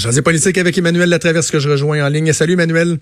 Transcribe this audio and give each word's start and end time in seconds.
Jaser 0.00 0.22
politique 0.22 0.58
avec 0.58 0.76
Emmanuel 0.76 1.08
Latraverse 1.08 1.50
que 1.50 1.60
je 1.60 1.68
rejoins 1.68 2.04
en 2.04 2.08
ligne. 2.08 2.32
Salut 2.32 2.54
Emmanuel. 2.54 2.98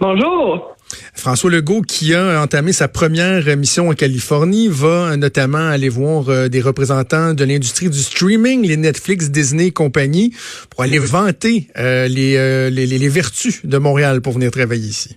Bonjour. 0.00 0.76
François 1.14 1.50
Legault, 1.50 1.82
qui 1.82 2.14
a 2.14 2.40
entamé 2.42 2.72
sa 2.72 2.88
première 2.88 3.56
mission 3.56 3.88
en 3.90 3.94
Californie, 3.94 4.68
va 4.68 5.16
notamment 5.16 5.68
aller 5.68 5.88
voir 5.88 6.28
euh, 6.28 6.48
des 6.48 6.60
représentants 6.60 7.32
de 7.34 7.44
l'industrie 7.44 7.90
du 7.90 7.98
streaming, 8.00 8.66
les 8.66 8.76
Netflix, 8.76 9.30
Disney 9.30 9.66
et 9.66 9.70
compagnie, 9.72 10.32
pour 10.70 10.82
aller 10.82 10.98
vanter 10.98 11.68
euh, 11.78 12.08
les, 12.08 12.36
euh, 12.36 12.70
les, 12.70 12.86
les- 12.86 12.98
les 12.98 13.08
vertus 13.08 13.60
de 13.64 13.78
Montréal 13.78 14.20
pour 14.20 14.32
venir 14.32 14.50
travailler 14.50 14.88
ici. 14.88 15.16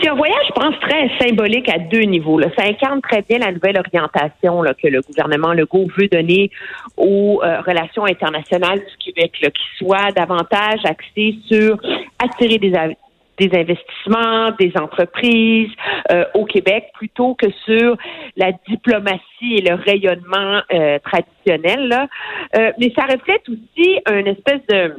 C'est 0.00 0.08
un 0.08 0.14
voyage, 0.14 0.46
je 0.48 0.52
pense, 0.52 0.78
très 0.80 1.10
symbolique 1.18 1.68
à 1.68 1.78
deux 1.78 2.02
niveaux. 2.02 2.38
Là. 2.38 2.48
Ça 2.56 2.64
incarne 2.64 3.00
très 3.00 3.22
bien 3.22 3.38
la 3.38 3.52
nouvelle 3.52 3.78
orientation 3.78 4.62
là, 4.62 4.74
que 4.74 4.86
le 4.86 5.00
gouvernement 5.00 5.52
Legault 5.52 5.86
veut 5.96 6.08
donner 6.08 6.50
aux 6.96 7.40
euh, 7.42 7.60
relations 7.62 8.04
internationales 8.04 8.78
du 8.78 9.12
Québec, 9.12 9.32
là, 9.42 9.50
qui 9.50 9.64
soit 9.78 10.12
davantage 10.12 10.80
axé 10.84 11.38
sur 11.48 11.78
attirer 12.18 12.58
des 12.58 13.50
investissements, 13.52 14.50
des 14.58 14.72
entreprises 14.76 15.70
euh, 16.12 16.24
au 16.34 16.44
Québec, 16.44 16.90
plutôt 16.94 17.34
que 17.34 17.46
sur 17.64 17.96
la 18.36 18.52
diplomatie 18.68 19.56
et 19.56 19.60
le 19.62 19.74
rayonnement 19.74 20.60
euh, 20.72 20.98
traditionnel. 21.00 21.88
Là. 21.88 22.08
Euh, 22.56 22.72
mais 22.78 22.92
ça 22.96 23.04
reflète 23.04 23.48
aussi 23.48 23.98
une 24.10 24.26
espèce 24.28 24.60
de 24.68 24.94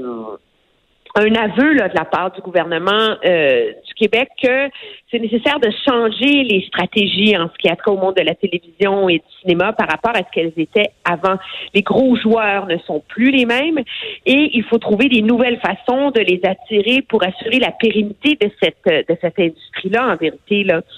un 1.19 1.35
aveu 1.35 1.73
là, 1.73 1.89
de 1.89 1.95
la 1.95 2.05
part 2.05 2.31
du 2.31 2.41
gouvernement 2.41 3.15
euh, 3.25 3.71
du 3.87 3.93
Québec 3.95 4.29
que 4.41 4.69
c'est 5.11 5.19
nécessaire 5.19 5.59
de 5.59 5.69
changer 5.85 6.43
les 6.43 6.63
stratégies 6.67 7.35
en 7.37 7.49
ce 7.49 7.57
qui 7.57 7.67
a 7.67 7.75
trait 7.75 7.91
au 7.91 7.97
monde 7.97 8.15
de 8.15 8.21
la 8.21 8.35
télévision 8.35 9.09
et 9.09 9.17
du 9.17 9.41
cinéma 9.41 9.73
par 9.73 9.87
rapport 9.89 10.15
à 10.15 10.19
ce 10.19 10.31
qu'elles 10.31 10.53
étaient 10.57 10.91
avant. 11.03 11.35
Les 11.73 11.81
gros 11.81 12.15
joueurs 12.15 12.67
ne 12.67 12.77
sont 12.79 13.03
plus 13.07 13.31
les 13.31 13.45
mêmes 13.45 13.79
et 14.25 14.51
il 14.53 14.63
faut 14.63 14.77
trouver 14.77 15.09
des 15.09 15.21
nouvelles 15.21 15.59
façons 15.59 16.11
de 16.11 16.21
les 16.21 16.39
attirer 16.43 17.01
pour 17.01 17.23
assurer 17.23 17.59
la 17.59 17.71
pérennité 17.71 18.37
de 18.39 18.49
cette 18.61 18.85
de 18.85 19.17
cette 19.21 19.39
industrie-là 19.39 20.13
en 20.13 20.15
vérité 20.15 20.63
là. 20.63 20.81
Tu 20.81 20.89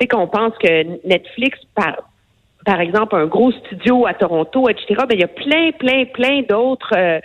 sais 0.00 0.08
qu'on 0.08 0.26
pense 0.26 0.56
que 0.58 1.06
Netflix 1.06 1.58
par 1.74 1.96
par 2.64 2.80
exemple, 2.80 3.16
un 3.16 3.26
gros 3.26 3.52
studio 3.52 4.06
à 4.06 4.12
Toronto, 4.12 4.68
etc., 4.68 4.86
ben, 5.08 5.14
il 5.14 5.20
y 5.20 5.24
a 5.24 5.28
plein, 5.28 5.72
plein, 5.72 6.04
plein 6.04 6.42
d'autres 6.42 6.92
euh, 6.94 7.18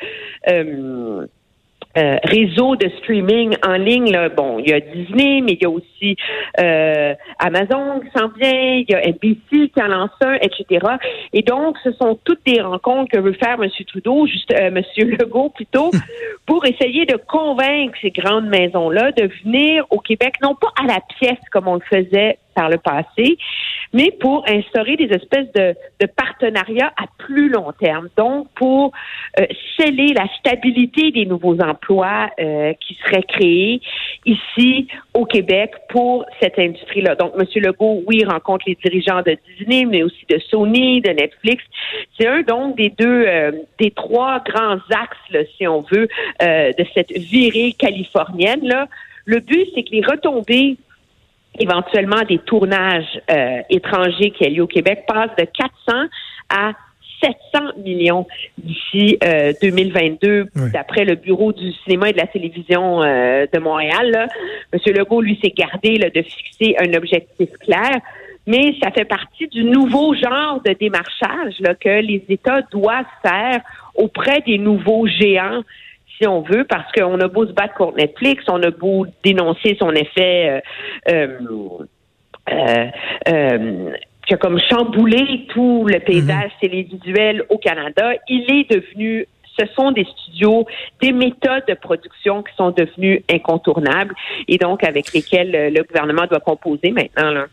euh, 0.49 1.27
euh, 1.97 2.17
réseaux 2.23 2.75
de 2.75 2.89
streaming 2.99 3.55
en 3.65 3.75
ligne. 3.75 4.11
Là. 4.11 4.29
Bon, 4.29 4.59
il 4.59 4.69
y 4.69 4.73
a 4.73 4.79
Disney, 4.79 5.41
mais 5.41 5.53
il 5.53 5.61
y 5.61 5.65
a 5.65 5.69
aussi 5.69 6.15
euh, 6.59 7.13
Amazon 7.39 8.01
qui 8.01 8.19
s'en 8.19 8.27
vient, 8.29 8.75
il 8.75 8.85
y 8.89 8.93
a 8.93 9.01
NBC 9.07 9.69
qui 9.69 9.81
en 9.81 9.87
lance 9.87 10.11
un, 10.21 10.35
etc. 10.35 10.85
Et 11.33 11.41
donc, 11.41 11.77
ce 11.83 11.91
sont 11.93 12.19
toutes 12.23 12.45
des 12.45 12.61
rencontres 12.61 13.11
que 13.11 13.19
veut 13.19 13.33
faire 13.33 13.61
M. 13.61 13.69
Trudeau, 13.87 14.27
juste 14.27 14.51
euh, 14.51 14.67
M. 14.67 14.83
Legault 14.97 15.49
plutôt, 15.49 15.91
pour 16.45 16.65
essayer 16.65 17.05
de 17.05 17.15
convaincre 17.15 17.97
ces 18.01 18.11
grandes 18.11 18.47
maisons-là 18.47 19.11
de 19.11 19.29
venir 19.43 19.85
au 19.89 19.99
Québec, 19.99 20.35
non 20.41 20.55
pas 20.55 20.71
à 20.81 20.85
la 20.87 20.99
pièce 21.19 21.39
comme 21.51 21.67
on 21.67 21.75
le 21.75 21.81
faisait 21.81 22.37
par 22.55 22.69
le 22.69 22.77
passé, 22.77 23.37
mais 23.93 24.11
pour 24.19 24.45
instaurer 24.47 24.95
des 24.95 25.13
espèces 25.13 25.51
de, 25.53 25.75
de 25.99 26.07
partenariats 26.07 26.91
à 26.97 27.05
plus 27.17 27.49
long 27.49 27.71
terme. 27.79 28.09
Donc, 28.17 28.47
pour 28.55 28.91
euh, 29.39 29.45
sceller 29.77 30.13
la 30.13 30.27
stabilité 30.39 31.11
des 31.11 31.25
nouveaux 31.25 31.59
emplois 31.59 32.29
euh, 32.39 32.73
qui 32.79 32.97
seraient 33.05 33.23
créés 33.23 33.81
ici 34.25 34.87
au 35.13 35.25
Québec 35.25 35.71
pour 35.89 36.25
cette 36.41 36.57
industrie-là. 36.57 37.15
Donc, 37.15 37.33
M. 37.37 37.45
Legault, 37.55 38.03
oui, 38.07 38.23
rencontre 38.25 38.65
les 38.67 38.77
dirigeants 38.83 39.21
de 39.21 39.37
Disney, 39.47 39.85
mais 39.85 40.03
aussi 40.03 40.25
de 40.29 40.39
Sony, 40.49 41.01
de 41.01 41.11
Netflix. 41.11 41.63
C'est 42.17 42.27
un 42.27 42.41
donc 42.41 42.77
des 42.77 42.89
deux, 42.89 43.25
euh, 43.27 43.51
des 43.79 43.91
trois 43.91 44.39
grands 44.39 44.79
axes, 44.89 45.17
là, 45.31 45.39
si 45.57 45.67
on 45.67 45.81
veut, 45.81 46.07
euh, 46.41 46.71
de 46.77 46.85
cette 46.93 47.11
virée 47.11 47.73
californienne. 47.77 48.61
Là. 48.63 48.87
Le 49.25 49.39
but, 49.39 49.67
c'est 49.73 49.83
que 49.83 49.91
les 49.91 50.01
retombées 50.01 50.77
éventuellement 51.59 52.21
des 52.27 52.39
tournages 52.39 53.21
euh, 53.29 53.61
étrangers 53.69 54.31
qui 54.31 54.45
a 54.45 54.49
lieu 54.49 54.63
au 54.63 54.67
Québec 54.67 55.03
passent 55.07 55.35
de 55.37 55.45
400 55.45 56.07
à 56.49 56.71
700 57.23 57.79
millions 57.83 58.27
d'ici 58.57 59.17
euh, 59.23 59.53
2022, 59.61 60.47
Oui. 60.55 60.71
d'après 60.73 61.05
le 61.05 61.15
Bureau 61.15 61.53
du 61.53 61.71
cinéma 61.83 62.09
et 62.09 62.13
de 62.13 62.17
la 62.17 62.27
télévision 62.27 63.01
euh, 63.01 63.45
de 63.51 63.59
Montréal. 63.59 64.11
Là. 64.11 64.27
Monsieur 64.73 64.93
Legault, 64.93 65.21
lui, 65.21 65.39
s'est 65.41 65.53
gardé 65.55 65.97
là, 65.97 66.09
de 66.09 66.21
fixer 66.21 66.75
un 66.79 66.93
objectif 66.93 67.49
clair, 67.61 67.99
mais 68.47 68.75
ça 68.81 68.91
fait 68.91 69.05
partie 69.05 69.47
du 69.47 69.63
nouveau 69.63 70.13
genre 70.13 70.61
de 70.65 70.73
démarchage 70.73 71.55
là, 71.59 71.73
que 71.73 72.01
les 72.01 72.23
États 72.29 72.61
doivent 72.63 73.05
faire 73.23 73.61
auprès 73.95 74.41
des 74.41 74.57
nouveaux 74.57 75.07
géants 75.07 75.61
si 76.17 76.27
on 76.27 76.41
veut, 76.41 76.63
parce 76.63 76.91
qu'on 76.91 77.19
a 77.19 77.27
beau 77.27 77.45
se 77.45 77.51
battre 77.51 77.73
contre 77.75 77.97
Netflix, 77.97 78.43
on 78.47 78.61
a 78.63 78.71
beau 78.71 79.05
dénoncer 79.23 79.75
son 79.79 79.91
effet 79.91 80.61
euh, 81.09 81.11
euh, 81.11 81.37
euh, 82.51 82.85
euh, 83.27 83.91
qui 84.27 84.33
a 84.33 84.37
comme 84.37 84.59
chamboulé 84.59 85.45
tout 85.49 85.85
le 85.87 85.99
paysage 85.99 86.51
télévisuel 86.59 87.43
au 87.49 87.57
Canada, 87.57 88.13
il 88.27 88.51
est 88.51 88.71
devenu 88.71 89.27
ce 89.57 89.65
sont 89.67 89.91
des 89.91 90.03
studios, 90.03 90.65
des 91.01 91.13
méthodes 91.13 91.63
de 91.69 91.75
production 91.75 92.43
qui 92.43 92.53
sont 92.55 92.71
devenues 92.71 93.23
incontournables 93.31 94.13
et 94.49 94.57
donc 94.57 94.83
avec 94.83 95.13
lesquelles 95.13 95.73
le 95.73 95.81
gouvernement 95.83 96.25
doit 96.29 96.41
composer 96.41 96.91
maintenant. 96.91 97.31
Là. 97.31 97.45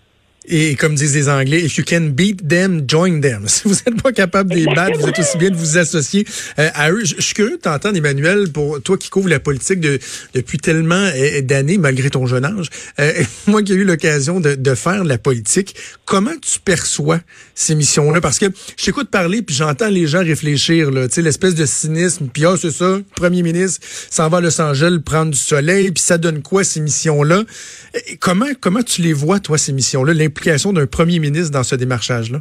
Et 0.47 0.75
comme 0.75 0.97
disent 0.97 1.15
les 1.15 1.29
Anglais, 1.29 1.63
if 1.63 1.77
you 1.77 1.85
can 1.87 2.11
beat 2.11 2.47
them, 2.49 2.83
join 2.89 3.21
them. 3.21 3.47
Si 3.53 3.69
vous 3.69 3.75
n'êtes 3.75 4.03
pas 4.03 4.13
capable 4.13 4.51
de 4.51 4.57
les 4.57 4.67
battre, 4.67 4.99
vous 4.99 5.07
êtes 5.07 5.19
aussi 5.19 5.37
bien 5.37 5.51
de 5.51 5.57
vous 5.57 5.79
associer 5.79 6.27
euh, 6.59 6.69
à 6.75 6.91
eux. 6.91 7.05
Je 7.05 7.21
suis 7.21 7.35
curieux 7.35 7.57
de 7.57 7.63
t'entendre, 7.63 7.97
Emmanuel, 7.97 8.51
pour 8.51 8.83
toi 8.83 8.97
qui 8.97 9.09
couvres 9.09 9.29
la 9.29 9.39
politique 9.39 9.79
de, 9.79 9.99
depuis 10.35 10.59
tellement 10.59 10.95
euh, 11.15 11.43
d'années, 11.43 11.79
malgré 11.79 12.11
ton 12.11 12.27
jeune 12.27 12.45
âge. 12.45 12.71
Euh, 12.99 13.13
moi 13.47 13.63
qui 13.63 13.73
ai 13.73 13.77
eu 13.77 13.85
l'occasion 13.85 14.41
de, 14.41 14.55
de 14.55 14.75
faire 14.75 15.05
de 15.05 15.09
la 15.09 15.19
politique, 15.19 15.77
comment 16.05 16.35
tu 16.41 16.59
perçois 16.59 17.21
ces 17.55 17.75
missions-là? 17.75 18.21
Parce 18.21 18.39
que 18.39 18.47
je 18.77 18.85
t'écoute 18.85 19.11
parler, 19.11 19.43
puis 19.43 19.55
j'entends 19.55 19.89
les 19.89 20.07
gens 20.07 20.21
réfléchir, 20.21 20.91
là, 20.91 21.07
tu 21.09 21.15
sais, 21.15 21.23
l'espèce 21.23 21.55
de 21.55 21.67
cynisme, 21.67 22.29
puis 22.33 22.47
ah, 22.47 22.55
c'est 22.61 22.71
ça, 22.71 22.99
premier 23.15 23.43
ministre 23.43 23.87
s'en 24.11 24.29
va 24.29 24.39
à 24.39 24.41
Los 24.41 24.61
Angeles 24.61 24.99
prendre 25.05 25.31
du 25.31 25.39
soleil, 25.39 25.93
puis 25.93 26.03
ça 26.03 26.19
donne 26.19 26.43
quoi 26.43 26.65
ces 26.65 26.81
missions-là? 26.81 27.45
Comment, 28.21 28.47
comment 28.61 28.83
tu 28.83 29.03
les 29.03 29.13
vois, 29.13 29.39
toi, 29.39 29.59
ces 29.59 29.73
missions-là, 29.73 30.15
l'implication 30.33 30.73
d'un 30.73 30.87
premier 30.87 31.19
ministre 31.19 31.53
dans 31.53 31.63
ce 31.63 31.77
démarchage-là? 31.77 32.39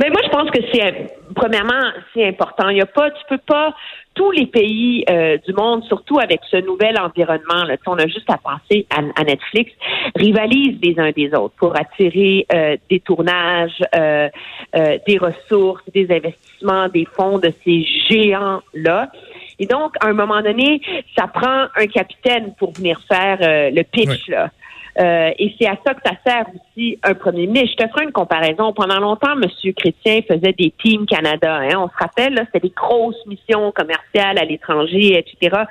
Mais 0.00 0.10
moi, 0.10 0.20
je 0.24 0.30
pense 0.30 0.50
que 0.50 0.60
c'est 0.72 1.06
premièrement, 1.34 1.92
c'est 2.14 2.26
important. 2.26 2.68
Il 2.68 2.78
y 2.78 2.80
a 2.80 2.86
pas, 2.86 3.10
tu 3.10 3.22
peux 3.28 3.38
pas 3.38 3.74
tous 4.14 4.30
les 4.32 4.46
pays 4.46 5.04
euh, 5.08 5.38
du 5.46 5.52
monde, 5.52 5.84
surtout 5.84 6.18
avec 6.18 6.40
ce 6.50 6.56
nouvel 6.56 6.98
environnement, 7.00 7.64
là, 7.64 7.76
on 7.86 7.98
a 7.98 8.06
juste 8.06 8.28
à 8.28 8.36
penser 8.36 8.86
à, 8.90 9.00
à 9.20 9.24
Netflix, 9.24 9.72
rivalisent 10.16 10.78
les 10.82 10.98
uns 10.98 11.10
des 11.12 11.32
autres 11.34 11.54
pour 11.56 11.76
attirer 11.76 12.46
euh, 12.52 12.76
des 12.90 13.00
tournages, 13.00 13.80
euh, 13.94 14.28
des 15.06 15.18
ressources, 15.18 15.82
des 15.94 16.06
investissements, 16.10 16.88
des 16.88 17.06
fonds 17.16 17.38
de 17.38 17.52
ces 17.64 17.84
géants-là. 18.08 19.10
Et 19.60 19.66
donc, 19.66 19.94
à 20.00 20.06
un 20.06 20.14
moment 20.14 20.42
donné, 20.42 20.80
ça 21.16 21.26
prend 21.28 21.66
un 21.76 21.86
capitaine 21.86 22.54
pour 22.58 22.72
venir 22.72 23.00
faire 23.08 23.38
le 23.40 23.82
pitch, 23.82 24.28
là. 24.28 24.50
Euh, 25.00 25.30
et 25.38 25.54
c'est 25.58 25.68
à 25.68 25.76
ça 25.86 25.94
que 25.94 26.00
ça 26.04 26.12
sert 26.26 26.46
aussi 26.48 26.98
un 27.04 27.14
premier 27.14 27.46
ministre. 27.46 27.76
Je 27.78 27.84
te 27.84 27.90
ferai 27.90 28.04
une 28.04 28.12
comparaison. 28.12 28.72
Pendant 28.72 28.98
longtemps, 28.98 29.34
M. 29.40 29.72
Chrétien 29.74 30.20
faisait 30.28 30.52
des 30.52 30.72
Teams 30.82 31.06
Canada. 31.06 31.60
Hein. 31.62 31.76
On 31.76 31.88
se 31.88 31.96
rappelle, 31.98 32.34
c'était 32.46 32.68
des 32.68 32.74
grosses 32.74 33.24
missions 33.26 33.70
commerciales 33.72 34.38
à 34.38 34.44
l'étranger, 34.44 35.18
etc. 35.18 35.62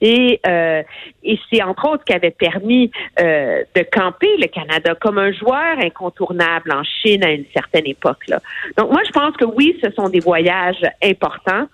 Et, 0.00 0.40
euh, 0.46 0.82
et 1.24 1.38
c'est 1.50 1.62
entre 1.62 1.88
autres 1.90 2.04
qui 2.04 2.12
avait 2.12 2.30
permis 2.30 2.90
euh, 3.20 3.62
de 3.74 3.82
camper 3.82 4.36
le 4.38 4.46
Canada 4.46 4.94
comme 4.94 5.18
un 5.18 5.32
joueur 5.32 5.78
incontournable 5.78 6.72
en 6.72 6.84
Chine 6.84 7.24
à 7.24 7.32
une 7.32 7.46
certaine 7.52 7.86
époque. 7.86 8.28
Là. 8.28 8.40
Donc 8.78 8.92
moi, 8.92 9.02
je 9.04 9.10
pense 9.10 9.36
que 9.36 9.44
oui, 9.44 9.76
ce 9.82 9.90
sont 9.92 10.08
des 10.08 10.20
voyages 10.20 10.82
importants. 11.02 11.66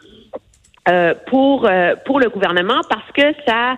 Euh, 0.88 1.14
pour 1.28 1.64
euh, 1.70 1.94
pour 2.04 2.18
le 2.18 2.28
gouvernement 2.28 2.80
parce 2.90 3.08
que 3.14 3.22
ça 3.46 3.76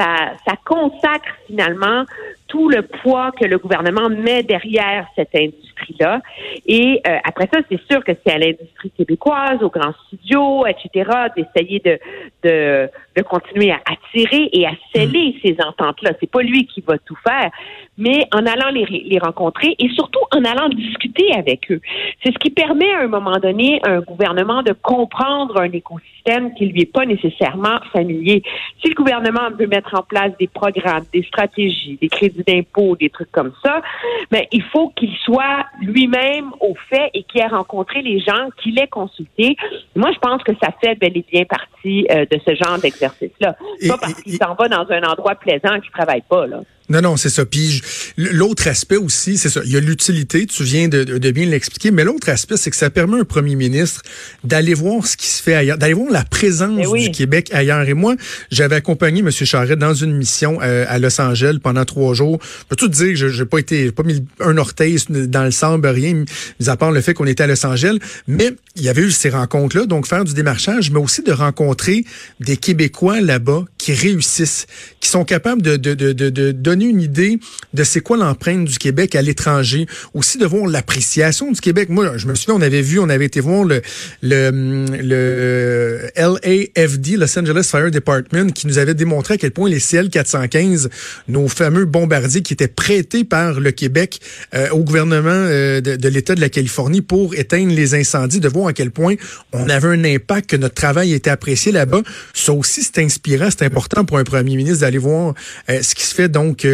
ça 0.00 0.32
ça 0.46 0.54
consacre 0.64 1.28
finalement 1.46 2.04
tout 2.50 2.68
le 2.68 2.82
poids 2.82 3.30
que 3.30 3.44
le 3.44 3.58
gouvernement 3.58 4.08
met 4.10 4.42
derrière 4.42 5.06
cette 5.14 5.34
industrie-là. 5.34 6.20
Et 6.66 7.00
euh, 7.06 7.18
après 7.24 7.48
ça, 7.52 7.60
c'est 7.70 7.80
sûr 7.88 8.02
que 8.02 8.12
c'est 8.26 8.32
à 8.32 8.38
l'industrie 8.38 8.90
québécoise, 8.90 9.62
aux 9.62 9.70
grands 9.70 9.94
studios, 10.08 10.66
etc., 10.66 11.10
d'essayer 11.36 11.78
de, 11.78 11.98
de, 12.42 12.88
de 13.16 13.22
continuer 13.22 13.70
à 13.70 13.80
attirer 13.86 14.50
et 14.52 14.66
à 14.66 14.72
sceller 14.92 15.36
ces 15.42 15.56
ententes-là. 15.64 16.10
C'est 16.18 16.30
pas 16.30 16.42
lui 16.42 16.66
qui 16.66 16.80
va 16.80 16.98
tout 16.98 17.16
faire, 17.24 17.50
mais 17.96 18.26
en 18.34 18.44
allant 18.46 18.70
les, 18.70 18.84
les 18.84 19.18
rencontrer 19.20 19.76
et 19.78 19.88
surtout 19.90 20.20
en 20.32 20.44
allant 20.44 20.68
discuter 20.70 21.32
avec 21.32 21.70
eux. 21.70 21.80
C'est 22.24 22.32
ce 22.32 22.38
qui 22.38 22.50
permet 22.50 22.92
à 22.94 23.02
un 23.02 23.08
moment 23.08 23.38
donné 23.38 23.80
à 23.84 23.90
un 23.90 24.00
gouvernement 24.00 24.62
de 24.62 24.72
comprendre 24.72 25.60
un 25.60 25.70
écosystème 25.70 26.52
qui 26.54 26.66
lui 26.66 26.82
est 26.82 26.92
pas 26.92 27.06
nécessairement 27.06 27.78
familier. 27.92 28.42
Si 28.82 28.88
le 28.88 28.94
gouvernement 28.94 29.50
veut 29.56 29.68
mettre 29.68 29.89
en 29.94 30.02
place 30.02 30.32
des 30.38 30.46
programmes, 30.46 31.04
des 31.12 31.22
stratégies, 31.22 31.98
des 32.00 32.08
crédits 32.08 32.44
d'impôt, 32.46 32.96
des 32.96 33.10
trucs 33.10 33.30
comme 33.32 33.52
ça, 33.62 33.82
mais 34.30 34.48
il 34.52 34.62
faut 34.62 34.90
qu'il 34.90 35.14
soit 35.24 35.66
lui-même 35.80 36.50
au 36.60 36.74
fait 36.88 37.10
et 37.14 37.22
qu'il 37.24 37.40
ait 37.40 37.46
rencontré 37.46 38.02
les 38.02 38.20
gens, 38.20 38.48
qu'il 38.62 38.78
ait 38.78 38.88
consulté. 38.88 39.56
Moi, 39.94 40.10
je 40.12 40.18
pense 40.18 40.42
que 40.42 40.52
ça 40.62 40.70
fait 40.82 40.94
bel 40.94 41.16
et 41.16 41.24
bien 41.30 41.44
partie 41.44 42.06
euh, 42.10 42.24
de 42.30 42.40
ce 42.46 42.54
genre 42.54 42.78
d'exercice-là. 42.78 43.56
Pas 43.88 43.98
parce 43.98 44.22
qu'il 44.22 44.34
s'en 44.34 44.54
va 44.54 44.68
dans 44.68 44.86
un 44.90 45.02
endroit 45.02 45.34
plaisant 45.34 45.80
qu'il 45.80 45.90
travaille 45.90 46.22
pas, 46.28 46.46
là. 46.46 46.60
Non, 46.90 47.00
non, 47.00 47.16
c'est 47.16 47.30
ça. 47.30 47.46
Puis 47.46 47.82
l'autre 48.16 48.66
aspect 48.66 48.96
aussi, 48.96 49.38
c'est 49.38 49.48
ça. 49.48 49.60
Il 49.64 49.70
y 49.70 49.76
a 49.76 49.80
l'utilité, 49.80 50.44
tu 50.46 50.64
viens 50.64 50.88
de, 50.88 51.04
de 51.04 51.30
bien 51.30 51.46
l'expliquer, 51.46 51.92
mais 51.92 52.02
l'autre 52.02 52.28
aspect, 52.28 52.56
c'est 52.56 52.70
que 52.70 52.76
ça 52.76 52.90
permet 52.90 53.18
à 53.18 53.20
un 53.20 53.24
premier 53.24 53.54
ministre 53.54 54.02
d'aller 54.42 54.74
voir 54.74 55.06
ce 55.06 55.16
qui 55.16 55.28
se 55.28 55.40
fait 55.40 55.54
ailleurs, 55.54 55.78
d'aller 55.78 55.94
voir 55.94 56.10
la 56.10 56.24
présence 56.24 56.86
oui. 56.88 57.04
du 57.04 57.10
Québec 57.12 57.48
ailleurs. 57.52 57.88
Et 57.88 57.94
moi, 57.94 58.16
j'avais 58.50 58.74
accompagné 58.74 59.20
M. 59.20 59.30
Charret 59.30 59.76
dans 59.76 59.94
une 59.94 60.16
mission 60.16 60.58
euh, 60.62 60.84
à 60.88 60.98
Los 60.98 61.20
Angeles 61.20 61.58
pendant 61.62 61.84
trois 61.84 62.12
jours. 62.14 62.40
Je 62.42 62.64
peux 62.68 62.76
tout 62.76 62.88
dire 62.88 63.10
que 63.10 63.14
je 63.14 63.42
n'ai 63.42 63.48
pas 63.48 63.58
été, 63.58 63.92
pas 63.92 64.02
mis 64.02 64.24
un 64.40 64.58
orteil 64.58 64.96
dans 65.08 65.44
le 65.44 65.52
sable, 65.52 65.86
rien, 65.86 66.24
mis 66.58 66.68
à 66.68 66.76
part 66.76 66.90
le 66.90 67.00
fait 67.00 67.14
qu'on 67.14 67.26
était 67.26 67.44
à 67.44 67.46
Los 67.46 67.64
Angeles. 67.64 67.98
Mais 68.26 68.52
il 68.74 68.82
y 68.82 68.88
avait 68.88 69.02
eu 69.02 69.12
ces 69.12 69.30
rencontres-là, 69.30 69.86
donc 69.86 70.08
faire 70.08 70.24
du 70.24 70.34
démarchage, 70.34 70.90
mais 70.90 70.98
aussi 70.98 71.22
de 71.22 71.32
rencontrer 71.32 72.04
des 72.40 72.56
Québécois 72.56 73.20
là-bas 73.20 73.64
qui 73.78 73.92
réussissent, 73.92 74.66
qui 74.98 75.08
sont 75.08 75.24
capables 75.24 75.62
de, 75.62 75.76
de, 75.76 75.94
de, 75.94 76.12
de, 76.12 76.30
de 76.30 76.52
une 76.86 77.00
idée 77.00 77.38
de 77.74 77.84
c'est 77.84 78.00
quoi 78.00 78.16
l'empreinte 78.16 78.64
du 78.64 78.78
Québec 78.78 79.14
à 79.14 79.22
l'étranger, 79.22 79.86
aussi 80.14 80.38
de 80.38 80.46
voir 80.46 80.66
l'appréciation 80.66 81.52
du 81.52 81.60
Québec. 81.60 81.88
Moi, 81.88 82.16
je 82.16 82.26
me 82.26 82.34
souviens, 82.34 82.54
on 82.54 82.60
avait 82.60 82.82
vu, 82.82 82.98
on 82.98 83.08
avait 83.08 83.26
été 83.26 83.40
voir 83.40 83.64
le, 83.64 83.82
le, 84.22 86.10
LAFD, 86.16 87.16
Los 87.16 87.38
Angeles 87.38 87.68
Fire 87.70 87.90
Department, 87.90 88.52
qui 88.52 88.66
nous 88.66 88.78
avait 88.78 88.94
démontré 88.94 89.34
à 89.34 89.36
quel 89.36 89.50
point 89.50 89.68
les 89.68 89.78
CL-415, 89.78 90.88
nos 91.28 91.48
fameux 91.48 91.84
bombardiers 91.84 92.42
qui 92.42 92.52
étaient 92.52 92.68
prêtés 92.68 93.24
par 93.24 93.60
le 93.60 93.70
Québec 93.70 94.20
euh, 94.54 94.68
au 94.70 94.80
gouvernement 94.80 95.30
euh, 95.30 95.80
de, 95.80 96.08
l'État 96.08 96.34
de 96.34 96.40
la 96.40 96.48
Californie 96.48 97.02
pour 97.02 97.34
éteindre 97.34 97.72
les 97.74 97.94
incendies, 97.94 98.40
de 98.40 98.48
voir 98.48 98.68
à 98.68 98.72
quel 98.72 98.90
point 98.90 99.14
on 99.52 99.68
avait 99.68 99.88
un 99.88 100.04
impact, 100.04 100.50
que 100.50 100.56
notre 100.56 100.74
travail 100.74 101.12
était 101.12 101.30
apprécié 101.30 101.72
là-bas. 101.72 102.02
Ça 102.34 102.52
aussi, 102.52 102.82
c'est 102.82 102.98
inspirant, 102.98 103.48
c'est 103.50 103.64
important 103.64 104.04
pour 104.04 104.18
un 104.18 104.24
premier 104.24 104.56
ministre 104.56 104.80
d'aller 104.80 104.98
voir 104.98 105.34
euh, 105.68 105.82
ce 105.82 105.94
qui 105.94 106.04
se 106.04 106.14
fait. 106.14 106.28
Donc, 106.28 106.64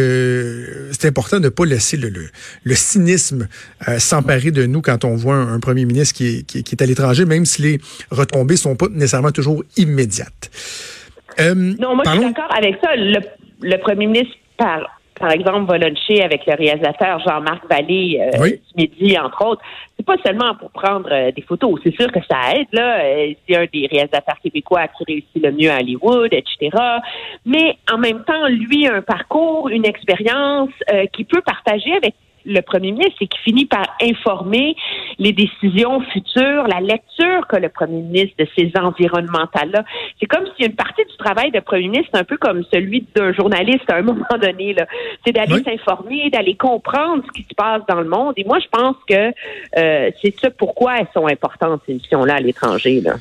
c'est 0.91 1.07
important 1.07 1.37
de 1.37 1.45
ne 1.45 1.49
pas 1.49 1.65
laisser 1.65 1.97
le, 1.97 2.09
le, 2.09 2.27
le 2.63 2.75
cynisme 2.75 3.47
euh, 3.87 3.99
s'emparer 3.99 4.51
de 4.51 4.65
nous 4.65 4.81
quand 4.81 5.05
on 5.05 5.15
voit 5.15 5.35
un, 5.35 5.53
un 5.53 5.59
premier 5.59 5.85
ministre 5.85 6.15
qui 6.15 6.27
est, 6.27 6.43
qui, 6.43 6.63
qui 6.63 6.75
est 6.75 6.81
à 6.81 6.85
l'étranger, 6.85 7.25
même 7.25 7.45
si 7.45 7.61
les 7.61 7.79
retombées 8.11 8.57
sont 8.57 8.75
pas 8.75 8.87
nécessairement 8.91 9.31
toujours 9.31 9.63
immédiates. 9.75 10.49
Euh, 11.39 11.53
non, 11.55 11.95
moi, 11.95 12.03
je 12.05 12.11
suis 12.11 12.19
d'accord 12.21 12.53
avec 12.57 12.75
ça. 12.81 12.95
Le, 12.95 13.19
le 13.61 13.77
premier 13.79 14.07
ministre 14.07 14.35
parle 14.57 14.87
par 15.19 15.31
exemple, 15.31 15.65
va 15.65 15.77
luncher 15.77 16.23
avec 16.23 16.45
le 16.45 16.55
réalisateur 16.55 17.19
Jean-Marc 17.19 17.67
Vallée 17.69 18.19
euh, 18.21 18.37
oui. 18.41 18.61
ce 18.69 18.77
midi, 18.77 19.17
entre 19.17 19.45
autres. 19.45 19.61
C'est 19.97 20.05
pas 20.05 20.17
seulement 20.23 20.55
pour 20.55 20.71
prendre 20.71 21.09
euh, 21.11 21.31
des 21.31 21.41
photos. 21.41 21.79
C'est 21.83 21.95
sûr 21.95 22.11
que 22.11 22.19
ça 22.29 22.53
aide, 22.55 22.67
là. 22.71 23.03
Euh, 23.03 23.33
c'est 23.47 23.55
un 23.55 23.65
des 23.71 23.87
réalisateurs 23.87 24.39
québécois 24.43 24.87
qui 24.89 25.03
réussit 25.05 25.43
le 25.43 25.51
mieux 25.51 25.71
à 25.71 25.77
Hollywood, 25.77 26.31
etc. 26.31 26.69
Mais 27.45 27.77
en 27.91 27.97
même 27.97 28.23
temps, 28.23 28.47
lui 28.47 28.87
a 28.87 28.95
un 28.95 29.01
parcours, 29.01 29.69
une 29.69 29.85
expérience 29.85 30.69
euh, 30.93 31.05
qu'il 31.07 31.25
peut 31.25 31.41
partager 31.41 31.93
avec 31.93 32.13
le 32.47 32.61
premier 32.61 32.91
ministre 32.91 33.17
et 33.21 33.27
qui 33.27 33.37
finit 33.39 33.65
par 33.65 33.85
informer 34.01 34.75
les 35.19 35.33
décisions 35.33 36.01
futures, 36.01 36.67
la 36.67 36.79
lecture 36.79 37.45
que 37.47 37.57
le 37.57 37.69
premier 37.69 38.01
ministre 38.01 38.35
de 38.39 38.47
ces 38.57 38.71
environnementales-là. 38.79 39.83
C'est 40.19 40.25
comme 40.25 40.45
si 40.55 40.65
une 40.65 40.75
partie 40.75 41.03
du 41.05 41.17
travail 41.17 41.51
de 41.51 41.59
premier 41.59 41.89
ministre, 41.89 42.11
un 42.13 42.23
peu 42.23 42.37
comme 42.37 42.63
celui 42.71 43.05
d'un 43.15 43.33
journaliste 43.33 43.89
à 43.91 43.97
un 43.97 44.01
moment 44.03 44.25
donné, 44.41 44.73
là, 44.73 44.85
c'est 45.25 45.33
d'aller 45.33 45.55
oui. 45.55 45.63
s'informer, 45.63 46.29
d'aller 46.29 46.55
comprendre 46.55 47.23
ce 47.27 47.31
qui 47.31 47.47
se 47.47 47.55
passe 47.55 47.81
dans 47.87 48.01
le 48.01 48.09
monde. 48.09 48.33
Et 48.37 48.43
moi, 48.43 48.59
je 48.59 48.67
pense 48.71 48.95
que 49.07 49.33
euh, 49.77 50.11
c'est 50.21 50.39
ça 50.39 50.49
pourquoi 50.51 50.99
elles 50.99 51.07
sont 51.13 51.27
importantes, 51.27 51.81
ces 51.85 51.93
missions-là 51.93 52.35
à 52.35 52.39
l'étranger. 52.39 53.01
Là. 53.01 53.15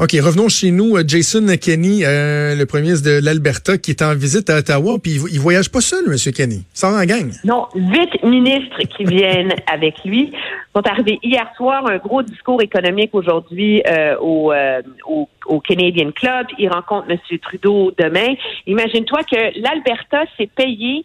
OK, 0.00 0.12
revenons 0.22 0.48
chez 0.48 0.70
nous. 0.70 0.96
Jason 1.04 1.44
Kenney, 1.60 2.04
euh, 2.04 2.54
le 2.54 2.66
premier 2.66 2.82
ministre 2.84 3.10
de 3.10 3.18
l'Alberta, 3.20 3.78
qui 3.78 3.90
est 3.90 4.00
en 4.00 4.14
visite 4.14 4.48
à 4.48 4.58
Ottawa, 4.58 4.96
puis 5.02 5.16
il, 5.16 5.22
il 5.32 5.40
voyage 5.40 5.72
pas 5.72 5.80
seul, 5.80 6.04
M. 6.06 6.14
Kenney. 6.32 6.60
Sort 6.72 6.94
en 6.94 7.04
gang. 7.04 7.32
Non, 7.42 7.66
huit 7.74 8.22
ministres 8.22 8.78
qui 8.96 9.02
viennent 9.02 9.54
avec 9.66 10.04
lui 10.04 10.30
sont 10.72 10.86
arrivés 10.86 11.18
hier 11.24 11.50
soir, 11.56 11.84
un 11.90 11.96
gros 11.96 12.22
discours 12.22 12.62
économique 12.62 13.10
aujourd'hui 13.12 13.82
euh, 13.88 14.16
au, 14.20 14.52
euh, 14.52 14.82
au, 15.04 15.28
au, 15.46 15.58
Canadian 15.58 16.12
Club. 16.12 16.46
Il 16.60 16.68
rencontre 16.68 17.10
M. 17.10 17.18
Trudeau 17.42 17.90
demain. 17.98 18.34
Imagine-toi 18.68 19.24
que 19.24 19.60
l'Alberta 19.60 20.26
s'est 20.36 20.50
payé 20.54 21.04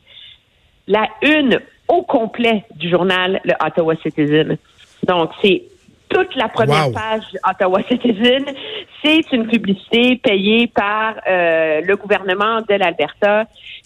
la 0.88 1.08
une 1.24 1.60
au 1.88 2.04
complet 2.04 2.64
du 2.76 2.92
journal, 2.92 3.42
le 3.44 3.54
Ottawa 3.66 3.96
Citizen. 4.04 4.56
Donc, 5.08 5.32
c'est 5.42 5.64
toute 6.14 6.36
la 6.36 6.48
première 6.48 6.88
wow. 6.88 6.94
page 6.94 7.24
Ottawa 7.50 7.80
Citizen, 7.90 8.46
c'est 9.04 9.32
une 9.32 9.48
publicité 9.48 10.16
payée 10.18 10.68
par 10.68 11.16
euh, 11.28 11.82
le 11.82 11.96
gouvernement 11.96 12.62
de 12.62 12.76
l'Alberta 12.76 13.46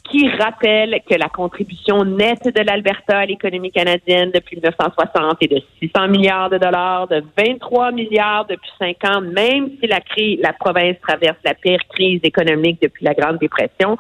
qui 0.09 0.29
rappelle 0.29 0.99
que 1.09 1.15
la 1.15 1.29
contribution 1.29 2.03
nette 2.05 2.45
de 2.45 2.61
l'Alberta 2.61 3.19
à 3.19 3.25
l'économie 3.25 3.71
canadienne 3.71 4.31
depuis 4.33 4.57
1960 4.57 5.37
est 5.41 5.47
de 5.47 5.61
600 5.81 6.07
milliards 6.07 6.49
de 6.49 6.57
dollars, 6.57 7.07
de 7.07 7.23
23 7.37 7.91
milliards 7.91 8.45
depuis 8.45 8.71
5 8.79 8.95
ans, 9.05 9.21
même 9.21 9.69
si 9.79 9.87
la, 9.87 9.99
crise, 9.99 10.39
la 10.41 10.53
province 10.53 10.95
traverse 11.05 11.37
la 11.43 11.53
pire 11.53 11.79
crise 11.93 12.21
économique 12.23 12.81
depuis 12.81 13.03
la 13.03 13.13
Grande 13.13 13.37
Dépression, 13.39 13.97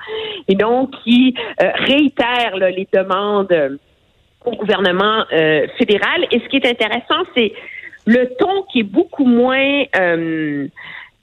et 0.47 0.55
donc 0.55 0.91
qui 1.03 1.35
euh, 1.61 1.69
réitère 1.75 2.57
là, 2.57 2.69
les 2.69 2.87
demandes 2.93 3.79
au 4.45 4.51
gouvernement 4.51 5.25
euh, 5.33 5.67
fédéral. 5.77 6.25
Et 6.31 6.39
ce 6.39 6.47
qui 6.47 6.57
est 6.57 6.67
intéressant, 6.67 7.23
c'est 7.35 7.51
le 8.07 8.33
ton 8.39 8.63
qui 8.71 8.79
est 8.79 8.83
beaucoup 8.83 9.25
moins 9.25 9.83
euh, 9.99 10.67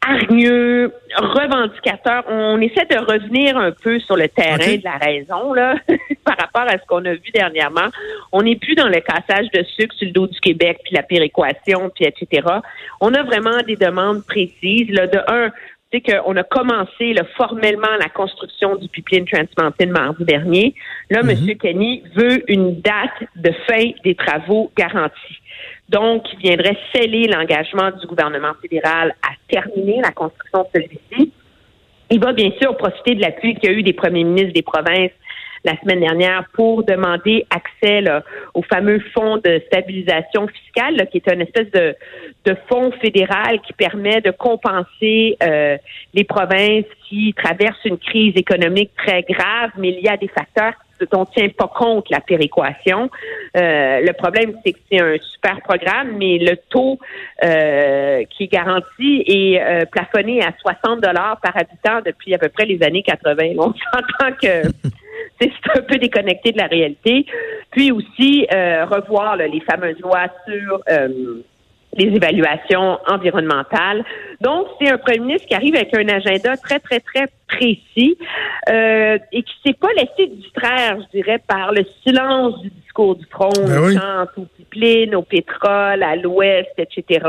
hargneux, 0.07 0.93
revendicateur. 1.17 2.25
On 2.29 2.61
essaie 2.61 2.85
de 2.85 2.99
revenir 2.99 3.57
un 3.57 3.73
peu 3.73 3.99
sur 4.01 4.17
le 4.17 4.29
terrain 4.29 4.57
okay. 4.57 4.79
de 4.79 4.85
la 4.85 4.99
raison 4.99 5.55
là, 5.55 5.77
par 6.25 6.37
rapport 6.37 6.71
à 6.71 6.79
ce 6.79 6.87
qu'on 6.87 7.05
a 7.07 7.15
vu 7.15 7.31
dernièrement. 7.33 7.89
On 8.33 8.43
n'est 8.43 8.57
plus 8.57 8.75
dans 8.75 8.89
le 8.89 9.01
cassage 9.01 9.51
de 9.53 9.63
sucre 9.63 9.95
sur 9.95 10.07
le 10.07 10.13
dos 10.13 10.27
du 10.27 10.39
Québec, 10.41 10.79
puis 10.85 10.95
la 10.95 11.03
péréquation, 11.03 11.91
puis 11.95 12.05
etc. 12.05 12.47
On 13.01 13.15
a 13.15 13.23
vraiment 13.23 13.63
des 13.67 13.77
demandes 13.77 14.25
précises. 14.27 14.91
Là, 14.91 15.07
de 15.07 15.21
un, 15.27 15.51
c'est 15.91 16.03
qu'on 16.03 16.37
a 16.37 16.43
commencé 16.43 17.15
là, 17.15 17.23
formellement 17.37 17.97
la 17.99 18.09
construction 18.09 18.77
du 18.77 18.89
pipeline 18.89 19.25
Trans 19.27 19.45
Mountain 19.57 19.87
mardi 19.87 20.25
dernier. 20.25 20.75
Là, 21.09 21.23
mm 21.23 21.29
-hmm. 21.29 21.51
M. 21.51 21.57
Kenny 21.59 22.03
veut 22.15 22.39
une 22.51 22.81
date 22.81 23.19
de 23.37 23.53
fin 23.67 23.85
des 24.05 24.15
travaux 24.15 24.71
garantie. 24.77 25.39
Donc, 25.89 26.25
il 26.33 26.39
viendrait 26.39 26.77
sceller 26.95 27.27
l'engagement 27.27 27.91
du 27.91 28.07
gouvernement 28.07 28.53
fédéral 28.61 29.15
à 29.23 29.33
terminer 29.49 30.01
la 30.03 30.13
construction 30.13 30.63
de 30.63 30.81
celui-ci. 30.81 31.33
Il 32.11 32.21
va 32.21 32.33
bien 32.33 32.51
sûr 32.61 32.77
profiter 32.77 33.15
de 33.15 33.21
l'appui 33.21 33.55
qu'il 33.55 33.71
y 33.71 33.75
a 33.75 33.77
eu 33.77 33.83
des 33.83 33.93
premiers 33.93 34.25
ministres 34.25 34.53
des 34.53 34.63
provinces 34.63 35.11
la 35.65 35.79
semaine 35.81 36.01
dernière 36.01 36.45
pour 36.53 36.85
demander 36.85 37.47
accès 37.49 38.05
au 38.53 38.63
fameux 38.63 39.01
fonds 39.15 39.39
de 39.39 39.63
stabilisation 39.67 40.47
fiscale, 40.49 41.09
qui 41.11 41.19
est 41.19 41.33
une 41.33 41.41
espèce 41.41 41.71
de, 41.71 41.97
de 42.45 42.57
fonds 42.69 42.93
fédéral 43.01 43.61
qui 43.63 43.73
permet 43.73 44.21
de 44.21 44.31
compenser 44.31 45.39
euh, 45.43 45.79
les 46.13 46.25
provinces 46.25 46.85
qui 47.09 47.33
traversent 47.35 47.85
une 47.85 47.99
crise 47.99 48.35
économique 48.37 48.91
très 48.97 49.23
grave, 49.23 49.71
mais 49.79 49.89
il 49.89 50.01
y 50.01 50.09
a 50.09 50.19
des 50.19 50.29
facteurs 50.29 50.75
dont 51.01 51.21
on 51.21 51.25
tient 51.27 51.49
pas 51.49 51.69
compte 51.69 52.11
la 52.11 52.21
péréquation. 52.21 53.11
Euh, 53.57 54.01
le 54.01 54.13
problème, 54.13 54.55
c'est 54.65 54.73
que 54.73 54.79
c'est 54.91 55.01
un 55.01 55.17
super 55.19 55.61
programme, 55.63 56.17
mais 56.17 56.39
le 56.39 56.57
taux 56.69 56.99
euh, 57.45 58.25
qui 58.31 58.45
est 58.45 58.53
garanti 58.53 59.25
est 59.27 59.61
euh, 59.61 59.85
plafonné 59.87 60.43
à 60.43 60.53
60 60.59 61.01
dollars 61.01 61.41
par 61.41 61.57
habitant 61.57 62.01
depuis 62.05 62.35
à 62.35 62.39
peu 62.39 62.49
près 62.49 62.67
les 62.67 62.83
années 62.83 63.03
80. 63.03 63.55
On 63.59 63.73
s'entend 63.73 64.37
que 64.41 64.69
c'est 65.41 65.53
un 65.75 65.83
peu 65.83 65.97
déconnecté 65.97 66.53
de 66.53 66.59
la 66.59 66.67
réalité. 66.67 67.27
Puis 67.71 67.91
aussi, 67.91 68.47
euh, 68.53 68.85
revoir 68.85 69.37
là, 69.37 69.47
les 69.47 69.61
fameuses 69.61 69.99
lois 70.01 70.27
sur 70.47 70.81
euh, 70.91 71.43
les 71.97 72.07
évaluations 72.07 72.99
environnementales. 73.07 74.05
Donc, 74.41 74.67
c'est 74.79 74.91
un 74.91 74.99
premier 74.99 75.21
ministre 75.21 75.49
qui 75.49 75.55
arrive 75.55 75.75
avec 75.75 75.95
un 75.95 76.09
agenda 76.09 76.57
très, 76.57 76.81
très, 76.81 77.01
très 77.01 77.27
précis 77.47 78.17
euh, 78.69 79.19
et 79.33 79.43
qui 79.43 79.55
s'est 79.65 79.75
pas 79.75 79.93
laissé 79.97 80.27
distraire, 80.27 80.99
je 81.01 81.19
dirais, 81.19 81.41
par 81.47 81.73
le 81.73 81.85
silence 82.03 82.61
du 82.63 82.71
discours 82.71 83.17
du 83.17 83.25
front, 83.27 83.51
ben 83.57 83.85
oui. 83.85 83.97
au 84.37 84.45
pipeline, 84.57 85.15
au 85.15 85.23
pétrole, 85.23 86.03
à 86.03 86.17
l'ouest, 86.17 86.73
etc. 86.79 87.27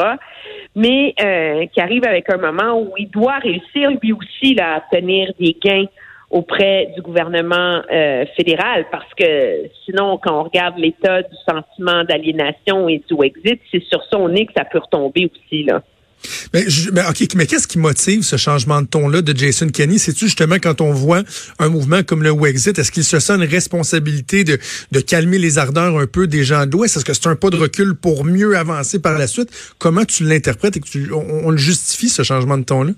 Mais 0.75 1.13
euh, 1.21 1.65
qui 1.67 1.81
arrive 1.81 2.05
avec 2.05 2.29
un 2.31 2.37
moment 2.37 2.79
où 2.79 2.93
il 2.97 3.09
doit 3.09 3.37
réussir 3.37 3.89
lui 4.01 4.13
aussi 4.13 4.55
là, 4.55 4.75
à 4.75 4.77
obtenir 4.77 5.31
des 5.39 5.55
gains 5.61 5.85
auprès 6.29 6.91
du 6.95 7.01
gouvernement 7.01 7.81
euh, 7.91 8.25
fédéral 8.35 8.85
parce 8.91 9.11
que 9.17 9.69
sinon, 9.85 10.19
quand 10.21 10.39
on 10.39 10.43
regarde 10.43 10.77
l'état 10.77 11.21
du 11.21 11.35
sentiment 11.47 12.03
d'aliénation 12.03 12.89
et 12.89 13.01
du 13.09 13.15
exit, 13.23 13.61
c'est 13.71 13.83
sur 13.83 14.03
son 14.11 14.29
nez 14.29 14.45
que 14.45 14.53
ça 14.55 14.65
peut 14.65 14.79
retomber 14.79 15.29
aussi. 15.31 15.63
là. 15.63 15.81
Mais, 16.53 16.67
je, 16.67 16.89
mais, 16.91 17.45
qu'est-ce 17.45 17.67
qui 17.67 17.77
motive 17.77 18.23
ce 18.23 18.37
changement 18.37 18.81
de 18.81 18.87
ton-là 18.87 19.21
de 19.21 19.37
Jason 19.37 19.67
Kenney? 19.69 19.97
C'est-tu 19.97 20.25
justement 20.25 20.55
quand 20.55 20.81
on 20.81 20.91
voit 20.91 21.23
un 21.59 21.69
mouvement 21.69 22.03
comme 22.03 22.23
le 22.23 22.31
Wexit, 22.31 22.77
est-ce 22.77 22.91
qu'il 22.91 23.03
se 23.03 23.19
sent 23.19 23.33
une 23.33 23.43
responsabilité 23.43 24.43
de, 24.43 24.57
de 24.91 24.99
calmer 24.99 25.37
les 25.37 25.57
ardeurs 25.57 25.97
un 25.99 26.07
peu 26.07 26.27
des 26.27 26.43
gens 26.43 26.65
de 26.65 26.71
l'Ouest? 26.71 26.97
Est-ce 26.97 27.05
que 27.05 27.13
c'est 27.13 27.27
un 27.27 27.35
pas 27.35 27.49
de 27.49 27.57
recul 27.57 27.95
pour 27.95 28.25
mieux 28.25 28.57
avancer 28.57 28.99
par 28.99 29.17
la 29.17 29.27
suite? 29.27 29.49
Comment 29.77 30.05
tu 30.05 30.23
l'interprètes 30.23 30.77
et 30.77 30.79
que 30.79 30.87
tu, 30.87 31.11
on, 31.13 31.47
on 31.47 31.51
le 31.51 31.57
justifie, 31.57 32.09
ce 32.09 32.23
changement 32.23 32.57
de 32.57 32.63
ton-là? 32.63 32.91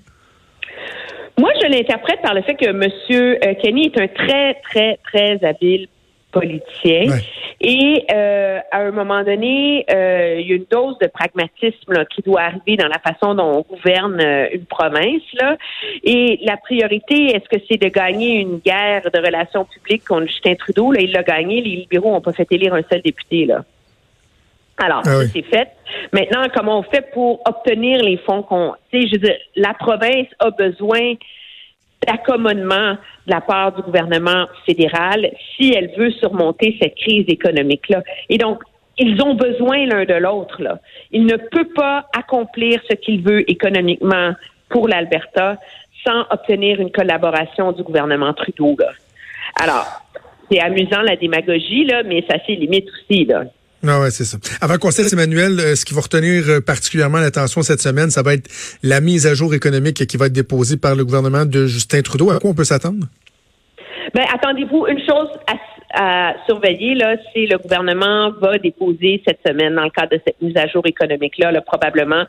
Moi, 1.38 1.50
je 1.62 1.68
l'interprète 1.68 2.20
par 2.20 2.34
le 2.34 2.42
fait 2.42 2.54
que 2.54 2.66
M. 2.66 3.56
Kenny 3.62 3.86
est 3.86 4.00
un 4.00 4.08
très, 4.08 4.54
très, 4.54 4.98
très 5.04 5.44
habile 5.44 5.88
politicien. 6.32 7.10
Ouais. 7.10 7.22
Et 7.60 8.04
euh, 8.12 8.60
à 8.70 8.80
un 8.80 8.90
moment 8.90 9.24
donné, 9.24 9.84
euh, 9.90 10.36
il 10.40 10.46
y 10.46 10.52
a 10.52 10.56
une 10.56 10.66
dose 10.70 10.98
de 10.98 11.06
pragmatisme 11.06 11.92
là, 11.92 12.04
qui 12.04 12.22
doit 12.22 12.42
arriver 12.42 12.76
dans 12.76 12.88
la 12.88 12.98
façon 12.98 13.34
dont 13.34 13.64
on 13.68 13.74
gouverne 13.74 14.20
euh, 14.20 14.48
une 14.52 14.66
province. 14.66 15.22
Là. 15.40 15.56
Et 16.04 16.38
la 16.42 16.56
priorité, 16.56 17.34
est-ce 17.34 17.48
que 17.48 17.62
c'est 17.68 17.80
de 17.80 17.88
gagner 17.88 18.40
une 18.40 18.58
guerre 18.58 19.10
de 19.12 19.18
relations 19.18 19.64
publiques 19.64 20.04
contre 20.06 20.26
Justin 20.26 20.54
Trudeau? 20.54 20.92
Là, 20.92 21.00
il 21.00 21.12
l'a 21.12 21.22
gagné. 21.22 21.60
Les 21.60 21.76
libéraux 21.76 22.12
n'ont 22.12 22.20
pas 22.20 22.32
fait 22.32 22.46
élire 22.50 22.74
un 22.74 22.82
seul 22.90 23.02
député. 23.02 23.46
Là. 23.46 23.64
Alors, 24.78 25.02
Ah 25.06 25.18
oui. 25.18 25.26
c'est 25.32 25.42
fait. 25.42 25.68
Maintenant, 26.12 26.46
comment 26.54 26.78
on 26.78 26.82
fait 26.82 27.10
pour 27.12 27.40
obtenir 27.46 28.02
les 28.02 28.16
fonds 28.18 28.42
qu'on... 28.42 28.74
Tu 28.92 29.00
sais, 29.02 29.08
je 29.08 29.12
veux 29.14 29.26
dire, 29.26 29.36
la 29.56 29.74
province 29.74 30.28
a 30.38 30.50
besoin 30.50 31.14
d'accommodement 32.06 32.92
de 32.92 33.32
la 33.32 33.40
part 33.40 33.72
du 33.72 33.82
gouvernement 33.82 34.46
fédéral 34.66 35.30
si 35.56 35.72
elle 35.74 35.90
veut 35.96 36.12
surmonter 36.12 36.76
cette 36.80 36.94
crise 36.94 37.24
économique-là. 37.28 38.02
Et 38.28 38.38
donc, 38.38 38.62
ils 38.98 39.20
ont 39.22 39.34
besoin 39.34 39.86
l'un 39.86 40.04
de 40.04 40.14
l'autre. 40.14 40.62
Là. 40.62 40.78
Il 41.10 41.26
ne 41.26 41.36
peut 41.36 41.68
pas 41.74 42.06
accomplir 42.16 42.80
ce 42.88 42.94
qu'il 42.96 43.22
veut 43.22 43.48
économiquement 43.50 44.32
pour 44.68 44.88
l'Alberta 44.88 45.56
sans 46.06 46.22
obtenir 46.30 46.80
une 46.80 46.90
collaboration 46.90 47.72
du 47.72 47.82
gouvernement 47.82 48.32
Trudeau. 48.32 48.76
Là. 48.78 48.90
Alors, 49.60 49.86
c'est 50.50 50.60
amusant 50.60 51.02
la 51.02 51.16
démagogie, 51.16 51.84
là, 51.84 52.02
mais 52.04 52.24
ça 52.28 52.36
ses 52.46 52.54
limites 52.54 52.88
aussi. 52.88 53.24
Là. 53.24 53.44
Ah 53.86 54.00
ouais, 54.00 54.10
c'est 54.10 54.24
ça. 54.24 54.38
Avant 54.60 54.76
qu'on 54.76 54.90
cesse, 54.90 55.12
Emmanuel, 55.12 55.60
euh, 55.60 55.76
ce 55.76 55.84
qui 55.84 55.94
va 55.94 56.00
retenir 56.00 56.48
euh, 56.48 56.60
particulièrement 56.60 57.18
l'attention 57.18 57.62
cette 57.62 57.80
semaine, 57.80 58.10
ça 58.10 58.22
va 58.22 58.34
être 58.34 58.48
la 58.82 59.00
mise 59.00 59.26
à 59.26 59.34
jour 59.34 59.54
économique 59.54 60.04
qui 60.06 60.16
va 60.16 60.26
être 60.26 60.32
déposée 60.32 60.76
par 60.76 60.96
le 60.96 61.04
gouvernement 61.04 61.44
de 61.44 61.66
Justin 61.66 62.02
Trudeau. 62.02 62.30
À 62.30 62.40
quoi 62.40 62.50
on 62.50 62.54
peut 62.54 62.64
s'attendre? 62.64 63.06
Ben, 64.14 64.24
attendez-vous, 64.34 64.86
une 64.88 64.98
chose 64.98 65.28
à, 65.46 66.30
à 66.30 66.34
surveiller, 66.46 66.94
là, 66.94 67.16
c'est 67.32 67.46
le 67.46 67.58
gouvernement 67.58 68.32
va 68.40 68.58
déposer 68.58 69.22
cette 69.26 69.40
semaine, 69.46 69.74
dans 69.76 69.84
le 69.84 69.90
cadre 69.90 70.10
de 70.10 70.20
cette 70.26 70.40
mise 70.42 70.56
à 70.56 70.66
jour 70.66 70.84
économique-là, 70.84 71.52
là, 71.52 71.60
probablement, 71.60 72.24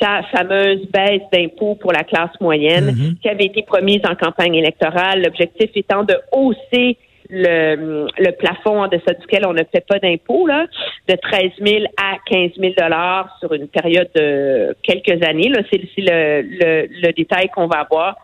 sa 0.00 0.22
fameuse 0.34 0.86
baisse 0.92 1.22
d'impôts 1.32 1.76
pour 1.76 1.92
la 1.92 2.02
classe 2.02 2.32
moyenne 2.40 3.16
qui 3.22 3.28
avait 3.28 3.44
été 3.44 3.62
promise 3.62 4.00
en 4.04 4.16
campagne 4.16 4.54
électorale. 4.56 5.22
L'objectif 5.22 5.70
étant 5.76 6.02
de 6.02 6.16
hausser 6.32 6.98
le, 7.32 8.06
le 8.18 8.32
plafond 8.32 8.82
en 8.82 8.88
deçà 8.88 9.14
duquel 9.14 9.46
on 9.46 9.54
ne 9.54 9.62
fait 9.72 9.84
pas 9.86 9.98
d'impôts, 9.98 10.46
là, 10.46 10.66
de 11.08 11.16
13 11.16 11.50
000 11.66 11.84
à 11.96 12.16
15 12.26 12.50
000 12.58 12.74
dollars 12.76 13.34
sur 13.40 13.54
une 13.54 13.68
période 13.68 14.10
de 14.14 14.76
quelques 14.82 15.24
années. 15.26 15.48
Là, 15.48 15.62
c'est, 15.72 15.80
c'est 15.94 16.02
le, 16.02 16.42
le, 16.42 16.86
le 17.00 17.12
détail 17.12 17.48
qu'on 17.48 17.66
va 17.66 17.80
avoir. 17.80 18.16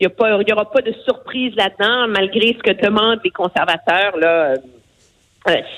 Il 0.00 0.08
n'y 0.08 0.52
aura 0.52 0.70
pas 0.70 0.82
de 0.82 0.92
surprise 1.04 1.54
là-dedans, 1.56 2.08
malgré 2.08 2.48
ce 2.48 2.58
que 2.58 2.72
demandent 2.72 3.20
les 3.24 3.30
conservateurs. 3.30 4.16
Là, 4.18 4.54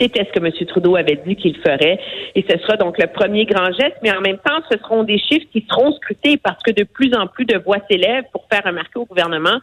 c'était 0.00 0.24
ce 0.24 0.38
que 0.38 0.44
M. 0.44 0.52
Trudeau 0.66 0.96
avait 0.96 1.20
dit 1.26 1.36
qu'il 1.36 1.56
ferait. 1.58 1.98
Et 2.34 2.44
ce 2.48 2.58
sera 2.58 2.76
donc 2.76 2.98
le 2.98 3.06
premier 3.06 3.44
grand 3.44 3.72
geste, 3.72 3.96
mais 4.02 4.10
en 4.10 4.20
même 4.20 4.38
temps, 4.38 4.60
ce 4.70 4.78
seront 4.78 5.04
des 5.04 5.18
chiffres 5.18 5.46
qui 5.52 5.64
seront 5.68 5.92
scrutés 5.92 6.36
parce 6.36 6.62
que 6.62 6.70
de 6.70 6.84
plus 6.84 7.14
en 7.14 7.26
plus 7.26 7.44
de 7.44 7.58
voix 7.58 7.78
s'élèvent 7.90 8.24
pour 8.32 8.46
faire 8.50 8.62
remarquer 8.64 8.98
au 8.98 9.04
gouvernement 9.04 9.58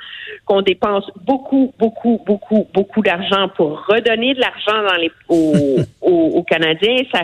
qu'on 0.45 0.61
dépense 0.61 1.09
beaucoup, 1.25 1.73
beaucoup, 1.79 2.21
beaucoup, 2.25 2.67
beaucoup 2.73 3.01
d'argent 3.01 3.49
pour 3.55 3.85
redonner 3.87 4.33
de 4.33 4.39
l'argent 4.39 4.83
dans 4.87 4.97
les, 4.97 5.11
aux, 5.29 5.77
aux, 6.01 6.37
aux 6.37 6.43
Canadiens. 6.43 6.97
Ça, 7.13 7.21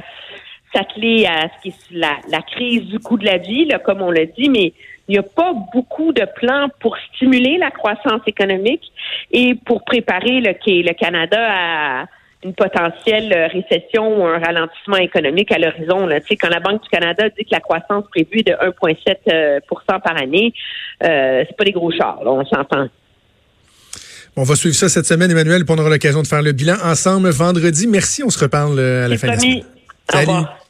s'atteler 0.73 1.25
à 1.25 1.49
ce 1.49 1.61
qui 1.61 1.69
est 1.69 1.91
la, 1.91 2.17
la 2.29 2.41
crise 2.41 2.85
du 2.85 2.99
coût 2.99 3.17
de 3.17 3.25
la 3.25 3.37
vie, 3.37 3.65
là, 3.65 3.79
comme 3.79 4.01
on 4.01 4.09
l'a 4.09 4.25
dit, 4.25 4.49
mais 4.49 4.73
il 5.07 5.13
n'y 5.13 5.17
a 5.17 5.23
pas 5.23 5.53
beaucoup 5.73 6.13
de 6.13 6.25
plans 6.35 6.67
pour 6.79 6.95
stimuler 7.13 7.57
la 7.57 7.71
croissance 7.71 8.21
économique 8.27 8.91
et 9.31 9.55
pour 9.55 9.83
préparer 9.83 10.39
le, 10.39 10.53
le 10.65 10.93
Canada 10.93 11.37
à 11.41 12.05
une 12.43 12.53
potentielle 12.53 13.51
récession 13.51 14.19
ou 14.19 14.25
un 14.25 14.39
ralentissement 14.39 14.97
économique 14.97 15.51
à 15.51 15.59
l'horizon. 15.59 16.07
Tu 16.07 16.27
sais, 16.27 16.35
quand 16.35 16.49
la 16.49 16.59
Banque 16.59 16.83
du 16.83 16.89
Canada 16.89 17.29
dit 17.29 17.43
que 17.43 17.51
la 17.51 17.59
croissance 17.59 18.05
prévue 18.09 18.39
est 18.39 18.49
de 18.49 18.53
1,7% 18.53 20.01
par 20.01 20.17
année, 20.17 20.53
euh, 21.03 21.43
c'est 21.47 21.57
pas 21.57 21.63
des 21.63 21.71
gros 21.71 21.91
chars, 21.91 22.23
là, 22.23 22.31
on 22.31 22.45
s'entend. 22.45 22.87
On 24.37 24.43
va 24.43 24.55
suivre 24.55 24.75
ça 24.75 24.87
cette 24.87 25.05
semaine, 25.05 25.29
Emmanuel, 25.29 25.65
puis 25.65 25.75
on 25.77 25.79
aura 25.79 25.89
l'occasion 25.89 26.21
de 26.21 26.27
faire 26.27 26.41
le 26.41 26.53
bilan 26.53 26.75
ensemble 26.83 27.29
vendredi. 27.29 27.85
Merci, 27.87 28.23
on 28.23 28.29
se 28.29 28.39
reparle 28.39 28.79
euh, 28.79 29.05
à 29.05 29.07
la 29.07 29.17
fin 29.17 29.27
de 29.27 29.33
la 29.33 29.39
semaine. 29.39 29.59
Au 29.59 30.13
Salut. 30.13 30.27
revoir. 30.27 30.60